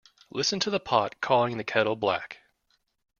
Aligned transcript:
Listen 0.31 0.59
to 0.61 0.71
the 0.71 0.79
pot 0.79 1.21
calling 1.21 1.57
the 1.59 1.63
kettle 1.63 1.95
black. 1.95 2.39